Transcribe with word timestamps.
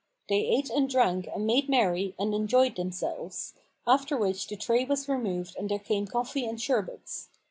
They 0.29 0.39
ate 0.47 0.71
and 0.71 0.89
drank 0.89 1.27
and 1.27 1.45
made 1.45 1.69
merry 1.69 2.15
and 2.17 2.33
enjoyed 2.33 2.75
themselves; 2.75 3.53
after 3.85 4.17
which 4.17 4.47
the 4.47 4.55
tray 4.55 4.83
was 4.83 5.07
removed 5.07 5.55
and 5.55 5.69
there 5.69 5.77
came 5.77 6.07
coffee 6.07 6.43
and 6.47 6.59
sherbets. 6.59 7.29